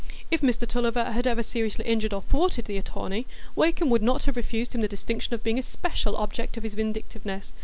[0.31, 4.35] If Mr Tulliver had ever seriously injured or thwarted the attorney, Wakem would not have
[4.35, 7.53] refused him the distinction of being a special object of his vindictiveness.